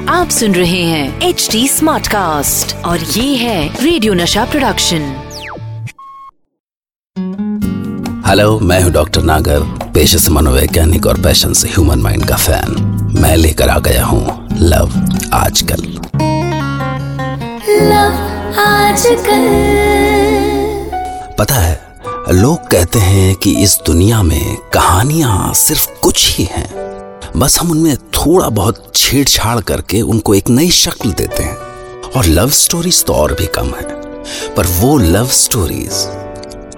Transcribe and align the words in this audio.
आप 0.09 0.29
सुन 0.29 0.55
रहे 0.55 0.83
हैं 0.83 1.21
एच 1.21 1.49
डी 1.53 1.69
स्मार्ट 1.69 2.07
कास्ट 2.07 2.77
और 2.77 2.99
ये 2.99 3.37
है 3.37 3.85
रेडियो 3.85 4.15
नशा 4.15 4.45
प्रोडक्शन 4.45 5.01
हेलो 8.27 8.61
मैं 8.61 8.83
हूँ 8.83 8.93
डॉक्टर 8.93 9.23
नागर 9.23 9.61
पेशे 9.95 10.19
से 10.19 10.31
मनोवैज्ञानिक 10.31 11.07
और 11.07 11.21
पैशन 11.21 11.53
से 11.53 11.69
ह्यूमन 11.69 11.99
माइंड 11.99 12.25
का 12.25 12.37
फ़ैन 12.37 12.75
मैं 13.21 13.37
लेकर 13.37 13.69
आ 13.69 13.79
गया 13.79 14.05
हूँ 14.05 14.49
लव 14.53 14.93
आजकल। 15.35 15.99
पता 21.39 21.55
है 21.55 21.89
लोग 22.33 22.71
कहते 22.71 22.99
हैं 22.99 23.35
कि 23.35 23.63
इस 23.63 23.81
दुनिया 23.87 24.23
में 24.23 24.57
कहानियाँ 24.57 25.55
सिर्फ़ 25.55 26.01
कुछ 26.01 26.39
ही 26.39 26.45
हैं। 26.45 26.78
बस 27.37 27.59
हम 27.61 27.71
उनमें 27.71 27.97
थोड़ा 27.97 28.49
बहुत 28.49 28.93
छेड़छाड़ 28.95 29.61
करके 29.61 30.01
उनको 30.01 30.35
एक 30.35 30.49
नई 30.51 30.71
शक्ल 30.71 31.11
देते 31.13 31.43
हैं। 31.43 31.57
और 32.17 32.25
लव 32.27 32.51
स्टोरीज 32.51 33.05
तो 33.05 33.13
और 33.13 33.35
भी 33.35 33.47
कम 33.47 33.67
है। 33.67 33.83
पर 34.55 34.67
वो 34.67 34.99
लव 34.99 35.27
स्टोरीज 35.27 35.93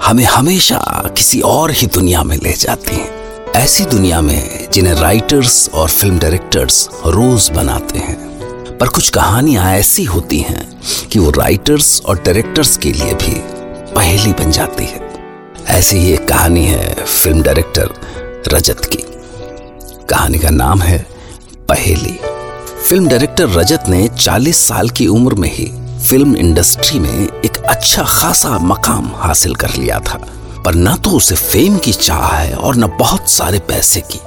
हमें 0.05 0.25
हमेशा 0.25 1.03
किसी 1.17 1.41
और 1.41 1.71
ही 1.71 1.87
दुनिया 1.87 2.23
में 2.23 2.37
ले 2.37 2.53
जाती 2.53 2.97
हैं। 2.97 3.21
ऐसी 3.57 3.85
दुनिया 3.85 4.21
में 4.21 4.69
जिन्हें 4.73 4.95
राइटर्स 4.95 5.71
और 5.75 5.89
फ़िल्म 5.89 6.19
डायरेक्टर्स 6.19 6.89
रोज 7.07 7.51
बनाते 7.51 7.99
हैं। 7.99 8.31
पर 8.79 8.89
कुछ 8.89 9.09
कहानियाँ 9.09 9.73
ऐसी 9.75 10.05
होती 10.05 10.39
हैं 10.39 10.83
कि 11.13 11.19
वो 11.19 11.31
राइटर्स 11.31 12.03
और 12.07 12.19
डायरेक्टर्स 12.19 12.77
के 12.77 12.93
लिए 12.93 13.15
भी 13.15 13.35
पहेली 13.95 14.33
बन 14.33 14.51
जाती 14.51 14.85
है। 14.85 15.11
ऐसी 15.67 15.97
ही 15.97 16.13
एक 16.13 16.29
कहानी 16.29 16.65
है 16.65 16.95
फ़िल्म 16.95 17.43
डायरेक्टर 17.43 17.95
रजत 18.49 18.81
की। 18.85 19.05
कहानी 20.11 20.39
का 20.39 20.51
नाम 20.51 20.81
है 20.83 20.99
पहेली। 21.69 22.13
फ़िल्म 22.89 23.09
डायरेक्टर 23.09 23.49
रजत 23.49 23.85
ने 23.89 24.09
40 24.09 24.59
साल 24.59 24.89
की 24.89 25.07
उम्र 25.07 25.35
में 25.35 25.49
ही 25.53 25.67
फ़िल्म 26.09 26.37
इंडस्ट्री 26.37 26.99
में 26.99 27.43
एक 27.45 27.57
अच्छा 27.69 28.05
खासा 28.05 28.59
मकाम 28.59 29.11
हासिल 29.17 29.55
कर 29.55 29.75
लिया 29.75 29.99
था। 30.01 30.19
पर 30.65 30.75
न 30.75 30.95
तो 30.97 31.11
उसे 31.11 31.35
फेम 31.35 31.77
की 31.79 31.93
चाह 31.93 32.27
है 32.29 32.55
और 32.55 32.77
न 32.77 32.87
बहुत 32.99 33.31
सारे 33.31 33.59
पैसे 33.59 34.01
की। 34.01 34.19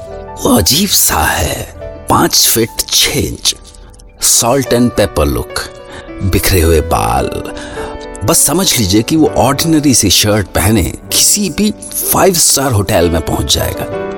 वो 0.44 0.58
अजीब 0.58 0.90
सा 0.90 1.24
है, 1.24 1.64
पाँच 2.10 2.48
फिट 2.48 2.86
छह 2.90 3.20
inch 3.20 3.56
salt 4.22 4.74
and 4.74 4.90
pepper 4.92 5.26
look 5.26 5.60
बिखरे 6.24 6.62
हुए 6.62 6.82
बाल। 6.82 7.30
बस 8.26 8.46
समझ 8.46 8.78
लीजिए 8.78 9.02
कि 9.02 9.16
वो 9.16 9.28
ऑर्डिनरी 9.38 9.94
सी 9.94 10.10
शर्ट 10.10 10.48
पहने 10.48 10.84
किसी 10.84 11.50
भी 11.50 11.72
फाइव 12.12 12.34
स्टार 12.34 12.72
होटल 12.72 13.10
में 13.10 13.22
पहुँच 13.22 13.54
जाएगा। 13.56 14.13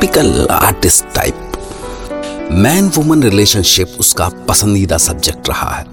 Typical 0.00 0.46
artist 0.50 1.04
type 1.14 2.48
man 2.52 2.88
woman 2.88 3.22
relationship 3.22 3.96
उसका 4.00 4.28
पसंदीदा 4.28 4.98
सब्जेक्ट 4.98 5.48
रहा 5.48 5.70
है। 5.70 5.84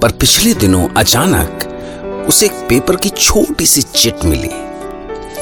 पर 0.00 0.10
पिछले 0.10 0.54
दिनों 0.54 0.88
अचानक 0.96 2.24
उसे 2.28 2.46
एक 2.46 2.52
पेपर 2.68 2.96
की 2.96 3.08
छोटी 3.08 3.66
सी 3.66 3.82
चिट 3.82 4.24
मिली, 4.24 4.50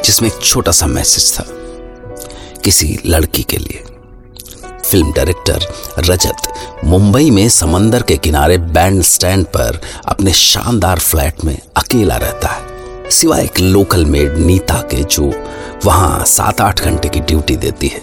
जिसमें 0.04 0.28
एक 0.28 0.42
छोटा 0.44 0.72
सा 0.72 0.86
मैसेज 0.86 1.32
था 1.38 1.44
किसी 2.64 2.98
लड़की 3.06 3.42
के 3.42 3.56
लिए। 3.56 3.84
फ़िल्म 4.90 5.12
डायरेक्टर 5.12 5.66
रजत 5.98 6.52
मुंबई 6.84 7.30
में 7.30 7.48
समंदर 7.48 8.02
के 8.02 8.16
किनारे 8.16 8.58
बैंड 8.58 9.02
स्टैंड 9.02 9.46
पर 9.46 9.80
अपने 10.04 10.32
शानदार 10.32 10.98
फ्लैट 10.98 11.44
में 11.44 11.58
अकेला 11.76 12.16
रहता 12.16 12.48
है। 12.48 12.69
सिवाय 13.10 13.44
एक 13.44 13.58
लोकल 13.60 14.04
मेड 14.04 14.36
नीता 14.38 14.74
के, 14.90 15.02
जो 15.04 15.32
वहाँ 15.84 16.24
सात 16.24 16.60
आठ 16.60 16.80
घंटे 16.80 17.08
की 17.08 17.20
ड्यूटी 17.20 17.56
देती 17.56 17.88
है। 17.88 18.02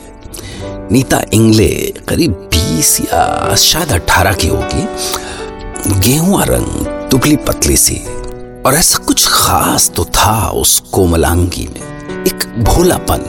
नीता 0.92 1.22
इंग्ले 1.34 1.68
करीब 2.08 2.32
बीस 2.54 3.00
या 3.02 3.56
शायद 3.56 3.92
अठारह 3.92 4.34
की 4.34 4.48
होगी। 4.48 6.00
गेहुआ 6.00 6.44
रंग 6.44 7.10
दुबली 7.12 7.36
पतली 7.36 7.78
सी, 7.78 7.96
और 8.66 8.76
ऐसा 8.76 8.98
कुछ 8.98 9.28
खास 9.28 9.90
तो 9.96 10.06
था 10.06 10.50
उस 10.50 10.80
कोमलांगी 10.94 11.68
में। 11.68 11.82
एक 12.26 12.48
भोलापन, 12.64 13.22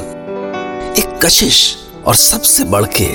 एक 0.99 1.19
कशिश, 1.25 1.77
और 2.07 2.15
सबसे 2.15 2.65
बढ़ 2.65 2.87
के 3.01 3.15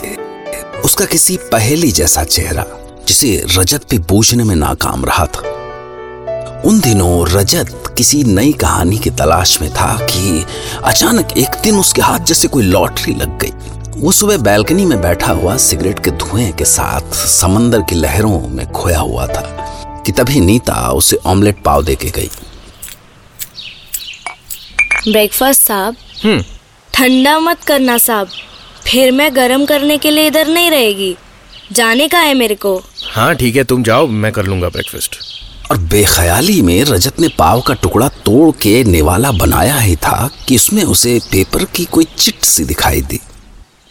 उसका 0.81 1.05
किसी 1.05 1.37
पहेली 1.51 1.91
जैसा 1.91 2.23
चेहरा, 2.23 2.65
जिसे 3.07 3.45
रजत 3.57 3.89
भी 3.89 3.99
बूझने 3.99 4.43
में 4.43 4.55
नाकाम 4.55 5.05
रहा 5.05 5.25
था। 5.25 5.52
उन 6.65 6.79
दिनों 6.79 7.27
रजत 7.27 7.93
किसी 7.97 8.23
नई 8.23 8.51
कहानी 8.53 8.97
की 8.97 9.09
तलाश 9.09 9.61
में 9.61 9.69
था 9.71 9.95
कि 10.01 10.43
अचानक 10.83 11.37
एक 11.37 11.55
दिन 11.63 11.75
उसके 11.75 12.01
हाथ 12.01 12.19
जैसे 12.19 12.47
कोई 12.47 12.63
लॉटरी 12.63 13.15
लग 13.15 13.37
गई। 13.39 13.51
वो 14.01 14.11
सुबह 14.11 14.37
बैल्कनी 14.37 14.85
में 14.85 15.01
बैठा 15.01 15.31
हुआ 15.31 15.55
सिगरेट 15.57 15.99
के 16.03 16.11
धुएँ 16.11 16.51
के 16.51 16.65
साथ 16.65 17.13
समंदर 17.27 17.81
की 17.81 17.95
लहरों 17.95 18.39
में 18.47 18.65
खोया 18.71 18.99
हुआ 18.99 19.27
था 19.27 20.03
कि 20.05 20.11
तभी 20.11 20.39
नीता 20.39 20.89
उसे 20.91 21.19
ऑमलेट 21.25 21.61
पाव 21.63 21.83
दे 21.83 21.95
के 21.95 22.09
गई। 22.09 22.29
ब्रेकफास्ट 25.11 25.61
साहब। 25.61 25.95
ठंडा 26.93 27.39
मत 27.39 27.63
करना 27.63 27.97
साहब। 27.97 28.29
फिर 28.87 29.11
मैं 29.11 29.35
गरम 29.35 29.65
करने 29.65 29.97
के 29.97 30.11
लिए 30.11 30.27
इधर 30.27 30.47
नहीं 30.47 30.71
रहेगी। 30.71 31.15
जाने 31.71 32.07
का 32.07 32.19
है 32.19 32.33
मेरे 32.33 32.55
को। 32.55 32.81
हाँ 33.11 33.33
ठीक 33.35 33.55
है 33.55 33.63
तुम 33.63 33.83
जाओ 33.83 34.07
मैं 34.07 34.31
कर 34.31 34.45
लूँगा 34.45 34.69
ब्रेकफास्ट 34.69 35.15
और 35.73 35.79
बेख्याली 35.79 36.61
में 36.61 36.83
रजत 36.83 37.19
ने 37.19 37.27
पाव 37.27 37.61
का 37.61 37.73
टुकड़ा 37.73 38.07
तोड़ 38.07 38.55
के 38.61 38.83
निवाला 38.83 39.31
बनाया 39.31 39.77
ही 39.77 39.95
था 39.95 40.29
कि 40.47 40.55
उसमें 40.55 40.83
उसे 40.83 41.19
पेपर 41.31 41.63
की 41.63 41.85
कोई 41.85 42.03
चिट 42.17 42.45
सी 42.45 42.65
दिखाई 42.65 43.01
दी। 43.01 43.19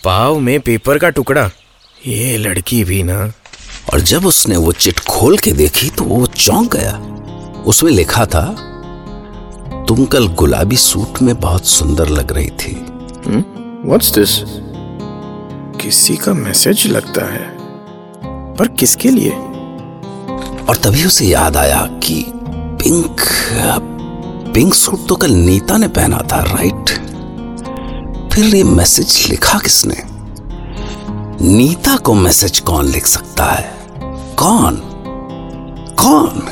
पाव 0.04 0.38
में 0.38 0.60
पेपर 0.60 0.98
का 0.98 1.10
टुकड़ा? 1.10 1.50
ये 2.06 2.38
लड़की 2.38 2.84
भी 2.84 3.02
ना। 3.02 3.32
और 3.92 4.00
जब 4.00 4.26
उसने 4.26 4.56
वो 4.56 4.72
चिट 4.72 5.00
खोल 5.00 5.38
के 5.38 5.52
देखी 5.52 5.90
तो 5.90 6.04
वो 6.04 6.26
चौंक 6.26 6.76
गया। 6.76 6.96
उसमें 7.66 7.92
लिखा 7.92 8.26
था 8.26 8.44
तुम 9.88 10.04
कल 10.04 10.28
गुलाबी 10.28 10.76
सूट 10.76 11.22
में 11.22 11.40
बहुत 11.40 11.66
सुंदर 11.66 12.08
लग 12.08 12.32
रही 12.32 12.50
थी। 12.50 12.86
व्हाट्स 13.88 14.14
दिस 14.18 14.28
किसी 15.82 16.16
का 16.16 16.34
मैसेज 16.34 16.86
लगता 16.86 17.32
है। 17.32 17.56
पर 18.56 18.68
किसके 18.68 19.08
लिए? 19.08 19.32
और 20.72 20.78
तभी 20.78 21.04
उसे 21.04 21.24
याद 21.24 21.56
आया 21.56 21.80
कि 22.02 22.14
पिंक 22.82 23.20
पिंक 24.54 24.74
सूट 24.74 25.06
तो 25.08 25.16
कल 25.16 25.30
नीता 25.30 25.76
ने 25.76 25.88
पहना 25.88 26.18
था 26.32 26.38
राइट 26.42 26.90
फिर 28.32 28.44
ये 28.44 28.62
मैसेज 28.64 29.26
लिखा 29.30 29.58
किसने? 29.58 29.96
नीता 31.48 31.96
को 31.96 32.14
मैसेज 32.14 32.58
कौन 32.58 32.86
लिख 32.86 33.06
सकता 33.06 33.44
है? 33.44 33.70
कौन? 34.38 34.80
कौन? 35.98 36.42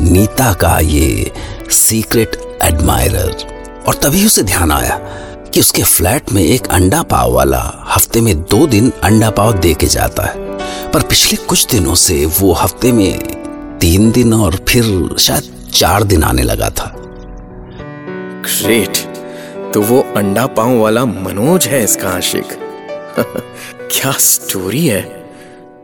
नीता 0.00 0.52
का 0.54 0.78
ये 0.78 1.32
सीक्रेट 1.70 2.58
एडमायरर 2.62 3.84
और 3.88 3.94
तभी 3.94 4.26
उसे 4.26 4.42
ध्यान 4.42 4.72
आया 4.72 4.96
कि 5.54 5.60
उसके 5.60 5.82
फ्लैट 5.82 6.32
में 6.32 6.42
एक 6.42 6.66
अंडा 6.66 7.02
पाव 7.02 7.32
वाला 7.32 7.62
हफ़्ते 7.88 8.20
में 8.20 8.42
दो 8.42 8.66
दिन 8.66 8.92
अंडा 9.02 9.30
पाव 9.30 9.52
दे 9.52 9.74
के 9.74 9.86
जाता 9.86 10.26
है। 10.26 10.41
पर 10.94 11.02
पिछले 11.02 11.36
कुछ 11.36 11.66
दिनों 11.66 11.94
से 11.94 12.26
वो 12.40 12.52
हफ़्ते 12.52 12.92
में 12.92 13.18
तीन 13.78 14.10
दिन 14.12 14.34
और 14.34 14.56
फिर 14.68 15.16
शायद 15.18 15.70
चार 15.74 16.02
दिन 16.02 16.22
आने 16.22 16.42
लगा 16.42 16.70
था। 16.70 16.94
ग्रेट 18.46 18.96
तो 19.74 19.82
वो 19.82 20.00
अंडा 20.16 20.46
पाव 20.46 20.76
वाला 20.78 21.04
मनोज 21.04 21.66
है 21.66 21.84
इसका 21.84 22.08
आशिक। 22.08 22.44
क्या 23.92 24.12
स्टोरी 24.12 24.86
है? 24.86 25.02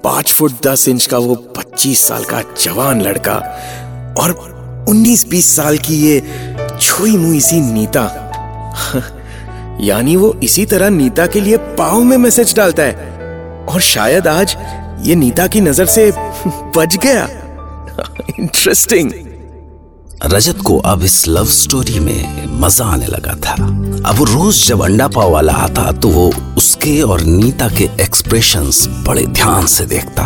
पाँच 0.05 0.33
फुट 0.33 0.53
दस 0.67 0.89
इंच 0.89 1.07
का 1.07 1.19
वो 1.19 1.35
पच्चीस 1.35 2.01
साल 2.01 2.25
का 2.25 2.43
जवान 2.63 3.01
लड़का 3.01 3.37
और 4.19 4.33
उन्नीस 4.89 5.29
बीस 5.29 5.57
साल 5.57 5.79
की 5.79 5.95
ये 5.95 6.21
छुई 6.81 7.17
मुई 7.17 7.41
सी 7.41 7.61
नीता। 7.61 8.05
यानी 9.81 10.17
वो 10.17 10.35
इसी 10.43 10.67
तरह 10.67 10.91
नीता 10.91 11.27
के 11.27 11.41
लिए 11.41 11.57
पाव 11.57 12.01
में 12.01 12.17
मैसेज 12.17 12.55
डालता 12.57 12.83
है। 12.83 13.67
और 13.67 13.81
शायद 13.81 14.29
आज 14.29 14.57
ये 15.01 15.15
नीता 15.15 15.47
की 15.47 15.61
नज़र 15.61 15.87
से 15.87 16.11
बच 16.77 16.97
गया। 16.97 17.25
इंटरेस्टिंग 18.39 19.13
रजत 20.25 20.59
को 20.67 20.77
अब 20.83 21.03
इस 21.05 21.27
लव 21.29 21.47
स्टोरी 21.47 21.99
में 22.01 22.47
मज़ा 22.61 22.85
आने 22.85 23.07
लगा 23.07 23.35
था। 23.37 23.55
अब 24.09 24.23
रोज 24.25 24.67
जब 24.67 24.83
अंडा 24.85 25.09
पाव 25.09 25.31
वाला 25.33 25.53
आता 25.55 25.91
तो 25.93 26.09
वो 26.09 26.31
उसके 26.57 27.01
और 27.03 27.21
नीता 27.23 27.69
के 27.69 27.89
एक्सप्रेशंस 28.01 28.87
बड़े 29.07 29.27
ध्यान 29.29 29.67
से 29.67 29.87
देखता। 29.87 30.23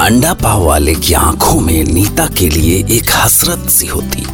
अंडा 0.00 0.34
पाव 0.34 0.64
वाले 0.64 0.94
की 0.96 1.14
आँखों 1.14 1.60
में 1.60 1.82
नीता 1.84 2.26
के 2.38 2.48
लिए 2.48 2.84
एक 2.90 3.10
हसरत 3.14 3.68
सी 3.70 3.86
होती, 3.86 4.26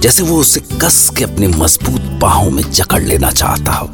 जैसे 0.00 0.22
वो 0.22 0.40
उसे 0.40 0.60
कस 0.82 1.08
के 1.16 1.24
अपने 1.24 1.48
मज़बूत 1.48 2.00
बाहों 2.20 2.50
में 2.50 2.62
जकड़ 2.64 3.02
लेना 3.02 3.30
चाहता 3.32 3.72
हो। 3.72 3.88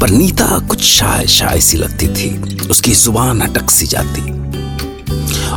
पर 0.00 0.10
नीता 0.10 0.58
कुछ 0.68 0.82
शाय 0.82 1.26
शाय 1.28 1.60
सी 1.60 1.76
लगती 1.76 2.06
थी, 2.08 2.68
उसकी 2.70 2.92
ज़ुबान 2.94 3.40
अटक 3.40 3.70
सी 3.70 3.86
जाती। 3.86 4.33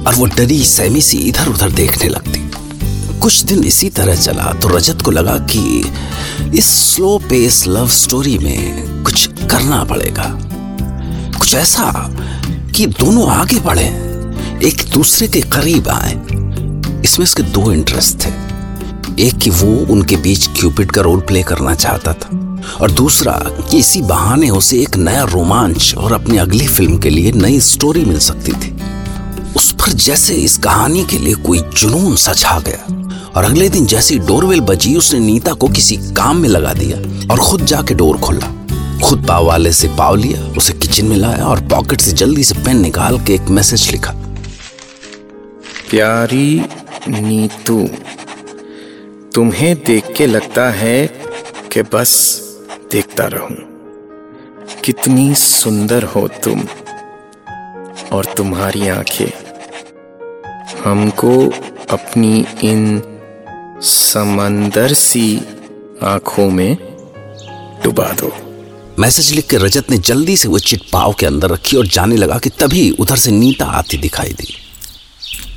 और 0.08 0.16
वो 0.16 0.26
डरी 0.26 0.64
सहमी 0.66 1.02
सी 1.02 1.18
इधर 1.18 1.48
उधर 1.48 1.72
देखने 1.72 2.10
लगती। 2.10 2.40
कुछ 3.20 3.44
दिन 3.44 3.64
इसी 3.64 3.90
तरह 3.90 4.16
चला 4.16 4.54
तो 4.54 4.68
रजत 4.68 5.02
को 5.02 5.12
लगा 5.12 5.38
कि 5.52 5.92
इस 6.56 6.66
स्लो 6.66 7.18
पेस 7.30 7.68
लव 7.68 7.88
स्टोरी 7.88 8.38
में 8.38 9.04
कुछ 9.04 9.28
करना 9.28 9.84
पड़ेगा। 9.84 10.40
कुछ 11.40 11.54
ऐसा 11.56 11.92
कि 12.76 12.86
दोनों 12.86 13.30
आगे 13.30 13.60
बढ़े, 13.60 13.88
एक 14.68 14.86
दूसरे 14.94 15.28
के 15.28 15.42
करीब 15.42 15.90
आए। 15.90 16.14
इसमें 17.04 17.24
उसके 17.24 17.44
दो 17.44 17.72
इंटरेस्ट 17.72 18.26
थे। 18.26 18.30
एक 19.20 19.38
कि 19.38 19.50
वो 19.50 19.86
उनके 19.86 20.16
बीच 20.16 20.48
क्यूपिड 20.48 20.92
का 20.92 21.02
रोल 21.02 21.20
प्ले 21.20 21.44
करना 21.44 21.76
चाहता 21.76 22.14
था 22.14 22.62
और 22.82 22.92
दूसरा 22.92 23.32
कि 23.72 23.78
इसी 23.78 24.02
बहाने 24.02 24.50
उसे 24.50 24.82
एक 24.82 24.96
नया 24.98 25.24
रोमांच 25.24 25.96
और 25.98 26.14
अपनी 26.14 26.38
अगली 26.38 26.68
फ़िल्म 26.68 26.98
के 26.98 27.10
लिए 27.10 27.32
नई 27.32 27.60
स्टोरी 27.60 28.06
मिल 28.06 28.20
सकती 28.20 28.52
थी। 28.52 28.77
उस 29.58 29.72
पर 29.72 29.92
जैसे 29.92 30.34
इस 30.34 30.58
कहानी 30.58 31.06
के 31.06 31.18
लिए 31.18 31.34
कोई 31.34 31.60
जुनून 31.60 32.16
सा 32.16 32.34
छा 32.34 32.60
गया। 32.60 32.86
और 33.36 33.44
अगले 33.44 33.70
दिन 33.70 33.86
जैसी 33.86 34.20
डोरवेल 34.20 34.60
बजी, 34.60 34.96
उसने 34.96 35.20
नीता 35.20 35.54
को 35.54 35.68
किसी 35.68 35.96
काम 35.96 36.38
में 36.38 36.50
लगा 36.50 36.74
दिया 36.74 36.98
और 37.34 37.40
खुद 37.40 37.66
जाके 37.66 37.94
डोर 37.94 38.18
खोला। 38.18 38.48
खुद 39.04 39.26
पाव 39.28 39.46
वाले 39.46 39.72
से 39.72 39.88
पाव 39.88 40.16
लिया, 40.16 40.42
उसे 40.58 40.74
किचन 40.74 41.06
में 41.06 41.18
लाया 41.18 41.46
और 41.46 41.60
पॉकेट 41.60 42.02
से 42.02 42.12
जल्दी 42.12 42.44
से 42.44 42.56
पेन 42.56 42.78
निकाल 42.78 43.20
के 43.20 43.34
एक 43.34 43.42
मैसेज 43.42 43.92
लिखा। 43.92 44.12
प्यारी 45.90 46.66
नीतू, 47.08 47.90
तुम्हें 49.36 49.84
देख 49.84 50.14
के 50.18 50.28
लगता 50.28 50.70
है 50.70 51.08
कि 51.72 51.82
बस 51.82 52.42
देखता 52.92 53.24
रहूँ। 53.24 53.58
कितनी 54.84 55.36
सुंदर 55.36 56.04
हो 56.04 56.28
तुम 56.28 56.64
और 58.12 58.26
तुम्हारी 58.26 58.88
आँखें। 58.88 59.47
हमको 60.84 61.32
अपनी 61.90 62.46
इन 62.64 63.02
समंदर 63.84 64.94
सी 64.94 65.42
आँखों 66.04 66.50
में 66.50 66.78
डुबा 67.84 68.12
दो। 68.12 68.32
मैसेज 69.00 69.32
लिख 69.34 69.48
के 69.48 69.58
रजत 69.58 69.90
ने 69.92 69.98
जल्दी 69.98 70.38
से 70.38 70.48
वो 70.48 70.60
चिट 70.60 70.82
पाव 70.94 71.14
के 71.14 71.26
अंदर 71.26 71.50
रखी 71.50 71.78
और 71.78 71.88
जाने 71.88 72.16
लगा 72.16 72.38
कि 72.38 72.50
तभी 72.50 72.90
उधर 73.00 73.16
से 73.16 73.32
नीता 73.32 73.66
आती 73.80 73.98
दिखाई 73.98 74.34
दी। 74.34 74.54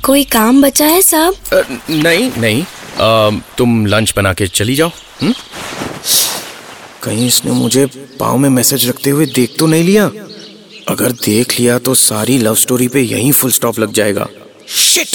कोई 0.03 0.23
काम 0.23 0.61
बचा 0.61 0.85
है 0.85 1.01
साहब? 1.01 1.35
नहीं 1.89 2.31
नहीं। 2.37 2.63
आ, 2.63 3.29
तुम 3.57 3.85
लंच 3.85 4.13
बना 4.17 4.33
के 4.33 4.47
चली 4.47 4.75
जाओ 4.75 4.91
हुँ? 5.21 5.33
कहीं 7.03 7.27
इसने 7.27 7.51
मुझे 7.51 7.85
पाव 8.19 8.37
में 8.37 8.49
मैसेज 8.49 8.87
रखते 8.89 9.09
हुए 9.09 9.25
देख 9.25 9.55
तो 9.59 9.67
नहीं 9.67 9.83
लिया? 9.83 10.05
अगर 10.89 11.11
देख 11.11 11.59
लिया 11.59 11.77
तो 11.79 11.93
सारी 11.95 12.37
लव 12.37 12.55
स्टोरी 12.55 12.87
पे 12.87 13.01
यहीं 13.01 13.31
फुल 13.31 13.51
स्टॉप 13.51 13.79
लग 13.79 13.91
जाएगा। 13.93 14.27
शिट 14.75 15.07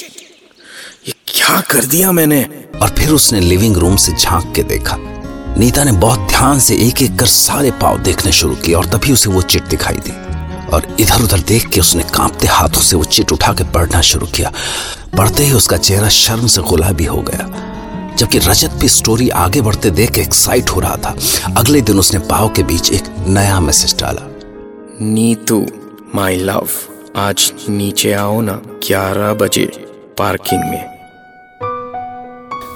ये 1.08 1.12
क्या 1.28 1.60
कर 1.60 1.84
दिया 1.84 2.12
मैंने? 2.12 2.42
और 2.82 2.88
फिर 2.88 3.10
उसने 3.10 3.40
लिविंग 3.40 3.76
रूम 3.76 3.96
से 3.96 4.12
झाँक 4.12 4.52
के 4.56 4.62
देखा। 4.62 4.96
नीता 5.58 5.84
ने 5.84 5.92
बहुत 5.92 6.18
ध्यान 6.18 6.58
से 6.58 6.76
एक 6.76 7.02
एक 7.02 7.18
कर 7.18 7.26
सारे 7.26 7.70
पाव 7.70 7.98
देखने 7.98 8.32
शुरू 8.32 8.56
किए 8.56 8.74
और 8.74 8.84
तभी 8.84 9.12
उसे 9.12 9.30
वो 9.30 9.42
चिट 9.42 9.62
दिखाई 9.62 9.94
दी। 9.94 10.10
और 10.66 10.96
इधर 11.00 11.22
उधर 11.22 11.40
देख 11.40 11.68
के 11.68 11.80
उसने 11.80 12.02
कांपते 12.02 12.46
हाथों 12.46 12.80
से 12.80 12.96
वो 12.96 13.04
चिट 13.04 13.32
उठा 13.32 13.52
के 13.52 13.64
पढ़ना 13.64 14.00
शुरू 14.00 14.26
किया। 14.26 14.52
पढ़ते 15.18 15.44
ही 15.44 15.52
उसका 15.52 15.76
चेहरा 15.76 16.08
शर्म 16.08 16.46
से 16.46 16.62
गुलाबी 16.62 17.04
हो 17.04 17.22
गया। 17.22 17.62
जबकि 18.18 18.38
रजत 18.38 18.70
भी 18.70 18.88
स्टोरी 18.88 19.28
आगे 19.28 19.60
बढ़ते 19.60 19.90
देख 19.90 20.10
के 20.10 20.20
एक्साइट 20.20 20.70
हो 20.70 20.80
रहा 20.80 20.96
था। 20.96 21.16
अगले 21.56 21.80
दिन 21.80 21.98
उसने 21.98 22.18
पाव 22.20 22.48
के 22.48 22.62
बीच 22.62 22.92
एक 22.92 23.04
नया 23.28 23.60
मैसेज 23.60 23.96
डाला। 24.00 24.30
नीतू 25.00 25.66
माई 26.14 26.36
लव 26.36 26.68
आज 27.16 27.52
नीचे 27.68 28.12
आओ 28.12 28.40
ना, 28.40 28.52
ग्यारह 28.86 29.32
बजे 29.34 29.64
पार्किंग 30.18 30.62
में। 30.62 30.84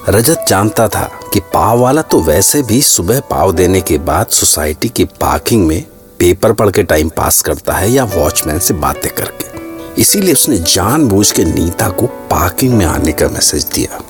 रजत 0.09 0.45
जानता 0.49 0.87
था 0.89 1.03
कि 1.33 1.41
पाव 1.55 1.81
वाला 1.81 2.03
तो 2.03 2.21
वैसे 2.23 2.63
भी 2.63 2.81
सुबह 2.83 3.21
पाव 3.21 3.53
देने 3.53 3.81
के 3.81 3.99
बाद 3.99 4.27
सोसाइटी 4.29 4.89
की 4.89 5.05
पार्किंग 5.21 5.67
में 5.67 5.83
पेपर 6.21 6.53
पढ़ 6.53 6.71
के 6.71 6.83
टाइम 6.83 7.09
पास 7.09 7.41
करता 7.43 7.73
है 7.73 7.91
या 7.91 8.05
वॉचमैन 8.05 8.59
से 8.59 8.75
बातें 8.77 9.11
करके। 9.15 10.01
इसीलिए 10.01 10.33
उसने 10.33 10.59
जानबूझ 10.67 11.31
के 11.33 11.45
नीता 11.45 11.89
को 11.91 12.07
पार्किंग 12.31 12.75
में 12.75 12.85
आने 12.87 13.13
का 13.13 13.29
मैसेज 13.29 13.65
दिया। 13.75 14.01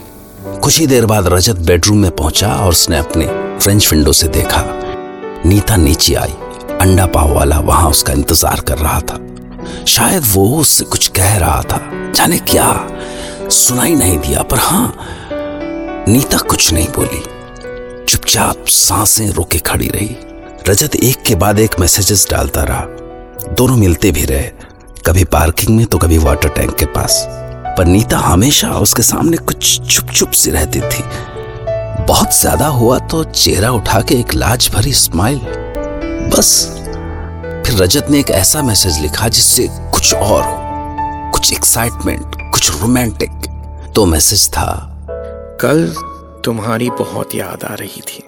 कुछ 0.60 0.78
ही 0.78 0.86
देर 0.86 1.06
बाद 1.06 1.28
रजत 1.28 1.56
बेडरूम 1.62 1.98
में 1.98 2.10
पहुँचा 2.10 2.54
और 2.54 2.68
उसने 2.68 2.98
अपने 2.98 3.26
फ्रेंच 3.58 3.92
विंडो 3.92 4.12
से 4.12 4.28
देखा। 4.28 4.62
नीता 5.46 5.76
नीचे 5.76 6.14
आई। 6.14 6.34
अंडा 6.80 7.06
पाव 7.06 7.34
वाला 7.34 7.58
वहाँ 7.62 7.90
उसका 7.90 8.12
इंतज़ार 8.12 8.60
कर 8.60 8.78
रहा 8.78 9.00
था। 9.00 9.18
शायद 9.86 10.22
वो 10.32 10.46
उससे 10.58 10.84
कुछ 10.84 11.08
कह 11.08 11.36
रहा 11.36 11.62
था। 11.62 11.80
जाने 12.14 12.38
क्या? 12.38 12.68
सुनाई 13.50 13.94
नहीं 13.94 14.18
दिया, 14.18 14.42
पर 14.42 14.58
हाँ, 14.58 14.94
नीता 16.08 16.38
कुछ 16.38 16.72
नहीं 16.72 16.88
बोली। 16.88 17.22
चुपचाप 18.04 18.64
साँसें 18.68 19.30
रोके 19.30 19.58
खड़ी 19.58 19.88
रही। 19.88 20.16
रजत 20.68 20.94
एक 20.96 21.22
के 21.22 21.34
बाद 21.34 21.58
एक 21.58 21.78
मैसेजेस 21.80 22.26
डालता 22.30 22.62
रहा। 22.62 22.86
दोनों 23.54 23.76
मिलते 23.76 24.10
भी 24.12 24.24
रहे। 24.24 24.50
कभी 25.06 25.24
पार्किंग 25.24 25.76
में 25.76 25.86
तो 25.86 25.98
कभी 25.98 26.18
वाटर 26.18 26.48
टैंक 26.48 26.74
के 26.78 26.86
पास। 26.86 27.24
पर 27.78 27.86
नीता 27.86 28.18
हमेशा 28.18 28.70
उसके 28.78 29.02
सामने 29.02 29.36
कुछ 29.36 29.80
चुप 29.80 30.10
चुप 30.10 30.30
सी 30.30 30.50
रहती 30.50 30.80
थी। 30.80 31.04
बहुत 32.06 32.34
ज़्यादा 32.34 32.66
हुआ 32.66 32.98
तो 32.98 33.22
चेहरा 33.24 33.70
उठा 33.70 34.00
के 34.00 34.14
एक 34.14 34.34
लाज 34.34 34.70
भरी 34.74 34.92
स्माइल 34.92 35.38
बस 36.30 36.50
फिर 37.70 37.78
रजत 37.78 38.06
ने 38.10 38.18
एक 38.20 38.30
ऐसा 38.30 38.62
मैसेज 38.62 38.98
लिखा 38.98 39.28
जिससे 39.28 39.66
कुछ 39.70 40.14
और 40.14 40.42
हो। 40.42 40.56
कुछ 41.32 41.52
एक्साइटमेंट 41.52 42.22
कुछ 42.36 42.80
रोमांटिक 42.80 43.30
तो 43.94 44.06
मैसेज 44.06 44.48
था, 44.48 44.98
कल 45.60 45.94
तुम्हारी 46.44 46.90
बहुत 46.90 47.34
याद 47.34 47.64
आ 47.64 47.74
रही 47.74 48.00
थी। 48.00 48.24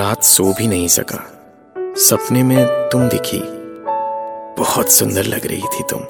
रात 0.00 0.24
सो 0.24 0.52
भी 0.52 0.66
नहीं 0.66 0.88
सका। 0.88 1.20
सपने 1.98 2.42
में 2.42 2.66
तुम 2.66 3.08
दिखी। 3.08 3.42
बहुत 4.62 4.92
सुंदर 4.92 5.24
लग 5.24 5.46
रही 5.46 5.62
थी 5.62 5.82
तुम। 5.90 6.00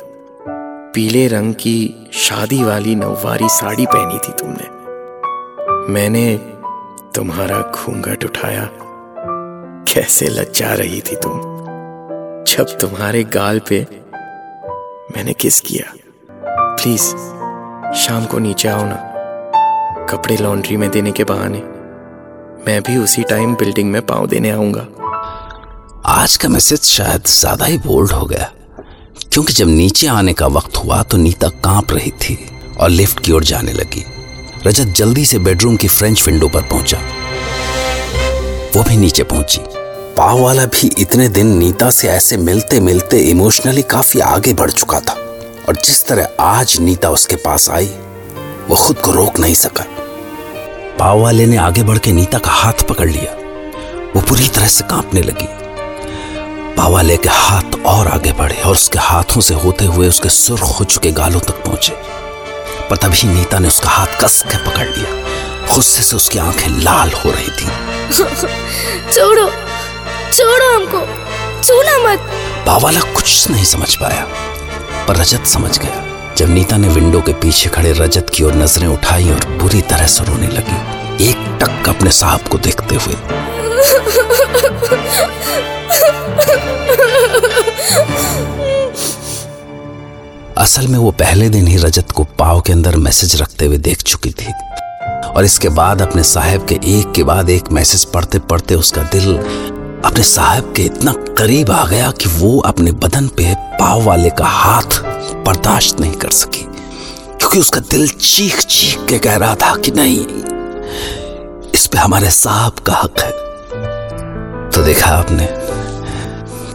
पीले 0.94 1.28
रंग 1.28 1.54
की 1.54 2.10
शादी 2.12 2.64
वाली 2.64 2.94
नववारी 2.94 3.48
साड़ी 3.48 3.86
पहनी 3.86 4.18
थी 4.18 4.32
तुमने। 4.32 4.70
मैंने 5.92 6.36
तुम्हारा 7.14 7.60
घूंघट 7.60 8.24
उठाया। 8.24 8.68
कैसे 9.94 10.26
लज्जा 10.26 10.74
रही 10.74 11.00
थी 11.00 11.16
तुम। 11.16 11.57
जब 12.58 12.66
तुम्हारे 12.78 13.24
गाल 13.24 13.58
पे 13.58 13.86
मैंने 15.16 15.32
किस 15.32 15.60
किया? 15.60 15.92
प्लीज़ 16.50 17.02
शाम 17.96 18.24
को 18.24 18.38
नीचे 18.38 18.68
आओ 18.68 18.84
ना। 18.84 20.06
कपड़े 20.10 20.36
लॉन्ड्री 20.36 20.76
में 20.76 20.90
देने 20.90 21.12
के 21.12 21.24
बहाने। 21.24 21.58
मैं 22.66 22.82
भी 22.82 22.96
उसी 22.96 23.22
टाइम 23.22 23.54
बिल्डिंग 23.54 23.90
में 23.90 24.00
पाँव 24.02 24.26
देने 24.26 24.50
आऊँगा। 24.50 24.86
आज 26.06 26.36
का 26.36 26.48
मैसेज 26.48 26.80
शायद 26.80 27.22
ज़्यादा 27.22 27.64
ही 27.64 27.78
बोल्ड 27.78 28.12
हो 28.12 28.26
गया। 28.26 28.52
क्योंकि 29.32 29.52
जब 29.52 29.66
नीचे 29.66 30.06
आने 30.06 30.32
का 30.32 30.46
वक्त 30.46 30.76
हुआ 30.76 31.02
तो 31.02 31.16
नीता 31.16 31.48
काँप 31.48 31.92
रही 31.92 32.10
थी 32.10 32.38
और 32.80 32.90
लिफ्ट 32.90 33.20
की 33.20 33.32
ओर 33.32 33.44
जाने 33.44 33.72
लगी। 33.72 34.04
रजत 34.66 34.94
जल्दी 34.96 35.24
से 35.24 35.38
बेडरूम 35.38 35.76
की 35.76 35.88
फ्रेंच 35.88 36.26
विंडो 36.26 36.48
पर 36.48 36.62
पहुँचा। 36.62 36.98
वो 38.76 38.82
भी 38.82 38.96
नीचे 38.96 39.22
पहुँची। 39.22 39.77
पाव 40.18 40.40
वाला 40.40 40.64
भी 40.64 40.90
इतने 40.98 41.28
दिन 41.28 41.46
नीता 41.46 41.90
से 41.90 42.08
ऐसे 42.08 42.36
मिलते 42.36 42.80
मिलते 42.80 43.18
इमोशनली 43.18 43.82
काफ़ी 43.82 44.20
आगे 44.20 44.52
बढ़ 44.52 44.70
चुका 44.70 45.00
था। 45.00 45.12
और 45.68 45.76
जिस 45.84 46.06
तरह 46.06 46.28
आज 46.40 46.76
नीता 46.80 47.10
उसके 47.10 47.36
पास 47.36 47.70
आई, 47.70 47.86
वो 48.68 48.76
खुद 48.76 48.96
को 48.96 49.10
रोक 49.10 49.38
नहीं 49.38 49.54
सका। 49.54 49.84
पाव 50.98 51.20
वाले 51.20 51.46
ने 51.46 51.56
आगे 51.56 51.82
बढ़ 51.82 51.98
के 51.98 52.12
नीता 52.12 52.38
का 52.38 52.50
हाथ 52.50 52.72
पकड़ 52.72 53.10
लिया। 53.10 53.32
वो 54.16 54.20
पूरी 54.20 54.48
तरह 54.48 54.66
से 54.66 54.84
कांपने 54.84 55.22
लगी। 55.22 55.48
पावाले 56.74 57.16
के 57.16 57.28
हाथ 57.28 57.84
और 57.86 58.08
आगे 58.08 58.32
बढ़े 58.32 58.62
और 58.62 58.72
उसके 58.72 58.98
हाथों 58.98 59.40
से 59.40 59.54
होते 59.54 59.84
हुए 59.84 60.08
उसके 60.08 60.28
सुर्ख 60.28 60.62
हो 60.62 60.84
चुके 60.84 61.12
गालों 61.12 61.40
तक 61.40 61.64
पहुँचे। 61.64 61.92
पर 62.90 62.96
तभी 62.96 63.28
नीता 63.28 63.58
ने 63.58 63.68
उसका 63.68 63.88
हाथ 63.88 64.06
कस 64.24 64.44
के 64.48 64.58
पकड़ 64.58 64.88
लिया। 64.88 65.10
गुस्से 65.74 66.02
से 66.02 66.16
उसकी 66.16 66.38
आँखें 66.38 66.68
लाल 66.68 67.10
हो 67.10 67.30
रही 67.30 67.48
थी। 67.48 67.68
छोड़ो। 69.12 69.67
छोड़ो 70.32 70.74
हमको 70.74 71.00
छूना 71.62 71.96
मत। 72.04 72.30
पावाला 72.66 73.00
कुछ 73.14 73.48
नहीं 73.50 73.64
समझ 73.64 73.94
पाया, 73.94 74.26
पर 75.08 75.16
रजत 75.16 75.46
समझ 75.46 75.78
गया। 75.78 76.04
जब 76.38 76.50
नीता 76.50 76.76
ने 76.76 76.88
विंडो 76.88 77.20
के 77.20 77.32
पीछे 77.42 77.68
खड़े 77.70 77.92
रजत 77.92 78.30
की 78.34 78.44
ओर 78.44 78.54
नज़रें 78.54 78.86
उठाई 78.88 79.30
और 79.30 79.46
बुरी 79.60 79.80
तरह 79.90 80.06
से 80.06 80.24
रोने 80.24 80.46
लगी, 80.48 81.28
एक 81.28 81.58
टक 81.62 81.88
अपने 81.88 82.10
साहब 82.12 82.48
को 82.48 82.58
देखते 82.58 82.96
हुए। 82.96 83.16
असल 90.58 90.86
में 90.86 90.98
वो 90.98 91.10
पहले 91.10 91.48
दिन 91.48 91.66
ही 91.66 91.76
रजत 91.76 92.10
को 92.10 92.24
पाव 92.38 92.60
के 92.60 92.72
अंदर 92.72 92.96
मैसेज 92.96 93.40
रखते 93.40 93.66
हुए 93.66 93.76
देख 93.78 94.02
चुकी 94.02 94.30
थी 94.30 94.52
और 95.26 95.44
इसके 95.44 95.68
बाद 95.68 96.02
अपने 96.02 96.22
साहब 96.24 96.66
के 96.66 96.74
एक 96.90 97.12
के 97.16 97.22
बाद 97.24 97.50
एक 97.50 97.70
मैसेज 97.72 98.04
पढ़ते 98.04 98.38
पढ़ते 98.50 98.74
उसका 98.74 99.02
दिल 99.12 99.26
अपने 100.04 100.22
साहब 100.24 100.72
के 100.76 100.82
इतना 100.82 101.12
करीब 101.38 101.70
आ 101.70 101.84
गया 101.86 102.10
कि 102.12 102.28
वो 102.30 102.58
अपने 102.66 102.92
बदन 103.04 103.28
पे 103.28 103.54
पाव 103.80 104.02
वाले 104.04 104.30
का 104.30 104.46
हाथ 104.46 105.00
बर्दाश्त 105.46 106.00
नहीं 106.00 106.12
कर 106.14 106.30
सकी, 106.30 106.62
क्योंकि 106.62 107.58
उसका 107.60 107.80
दिल 107.80 108.08
चीख 108.08 108.60
चीख 108.60 109.04
के 109.08 109.18
कह 109.18 109.36
रहा 109.36 109.54
था 109.54 109.74
कि 109.76 109.90
नहीं, 109.90 110.24
इस 111.74 111.86
पे 111.86 111.98
हमारे 111.98 112.30
साहब 112.30 112.78
का 112.86 112.94
हक 112.94 113.20
है। 113.20 113.30
तो 114.70 114.84
देखा 114.84 115.10
आपने 115.10 115.46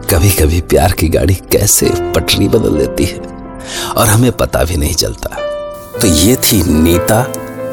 कभी 0.09 0.29
कभी 0.31 0.61
प्यार 0.63 0.91
की 0.91 1.07
गाड़ी 1.09 1.35
कैसे 1.51 1.89
पटरी 2.15 2.47
बदल 2.49 2.77
देती 2.77 3.05
है, 3.05 3.19
और 3.89 4.07
हमें 4.07 4.31
पता 4.33 4.63
भी 4.63 4.77
नहीं 4.77 4.93
चलता। 4.95 5.37
तो 5.99 6.07
ये 6.07 6.35
थी 6.43 6.63
नीता 6.73 7.21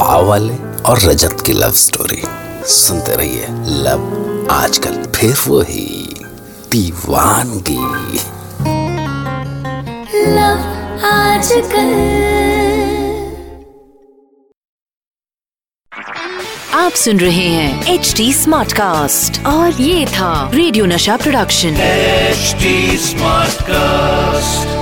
पावल 0.01 0.51
और 0.87 1.01
रजत 1.01 1.43
की 1.47 1.53
लव 1.53 1.73
स्टोरी 1.79 2.23
सुनते 2.69 3.15
रहिए 3.17 3.47
लव 3.83 4.20
आजकल 4.51 5.05
फिर 5.17 5.37
वो 5.49 5.61
ही 5.61 6.15
दीवानगी। 6.71 8.19
लव 10.31 10.59
आजकल। 11.07 11.91
आप 16.75 16.93
सुन 16.93 17.21
रहे 17.21 17.49
हैं 17.49 17.85
एच 17.85 18.15
डी 18.17 18.33
स्मार्ट 18.35 18.73
कास्ट 18.73 19.47
और 19.47 19.73
ये 19.73 20.07
था 20.07 20.51
रेडियो 20.55 20.87
नशा 20.87 21.17
प्रोडक्शन। 21.17 21.69
HD 21.69 22.99
smart 22.99 23.51
Smartcast. 23.53 24.80